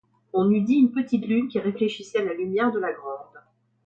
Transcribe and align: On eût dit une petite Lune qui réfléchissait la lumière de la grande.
On 0.33 0.49
eût 0.49 0.61
dit 0.63 0.73
une 0.77 0.91
petite 0.91 1.27
Lune 1.27 1.47
qui 1.47 1.59
réfléchissait 1.59 2.25
la 2.25 2.33
lumière 2.33 2.71
de 2.71 2.79
la 2.79 2.91
grande. 2.91 3.37